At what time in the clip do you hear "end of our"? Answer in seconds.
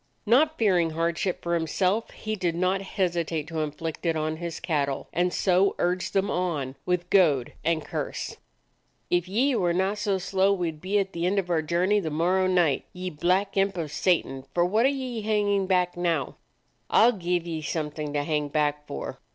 11.27-11.61